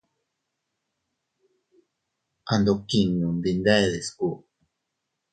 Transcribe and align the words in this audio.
Andokinnun 2.53 3.35
dindede 3.43 3.99
sku. 4.07 4.29